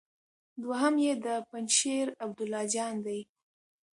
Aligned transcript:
دوهم 0.61 0.95
يې 1.05 1.13
د 1.25 1.27
پنجشېر 1.49 2.07
عبدالله 2.23 2.63
جان 2.73 2.95
دی. 3.05 3.19